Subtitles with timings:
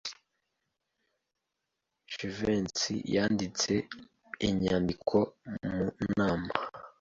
[2.13, 3.73] Jivency yanditse
[4.47, 5.17] inyandiko
[5.71, 5.83] mu
[6.17, 6.51] nama.